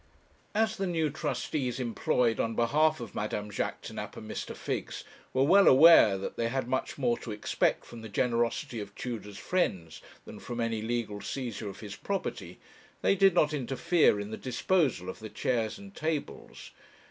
As 0.55 0.77
the 0.77 0.87
new 0.87 1.11
trustees 1.11 1.79
employed 1.79 2.39
on 2.39 2.55
behalf 2.55 2.99
of 2.99 3.13
Madame 3.13 3.51
Jaquêtanàpe 3.51 4.17
and 4.17 4.31
Mr. 4.31 4.55
Figgs 4.55 5.03
were 5.31 5.43
well 5.43 5.67
aware 5.67 6.17
that 6.17 6.37
they 6.37 6.47
had 6.49 6.67
much 6.67 6.97
more 6.97 7.19
to 7.19 7.29
expect 7.31 7.85
from 7.85 8.01
the 8.01 8.09
generosity 8.09 8.79
of 8.79 8.95
Tudor's 8.95 9.37
friends 9.37 10.01
than 10.25 10.39
from 10.39 10.59
any 10.59 10.81
legal 10.81 11.21
seizure 11.21 11.69
of 11.69 11.81
his 11.81 11.95
property, 11.95 12.59
they 13.03 13.13
did 13.13 13.35
not 13.35 13.53
interfere 13.53 14.19
in 14.19 14.31
the 14.31 14.37
disposal 14.37 15.07
of 15.07 15.19
the 15.19 15.29
chairs 15.29 15.77
and 15.77 15.93
tables. 15.95 16.71